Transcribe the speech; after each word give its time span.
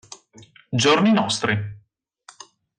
Giorni 0.81 1.11
nostri. 1.13 1.53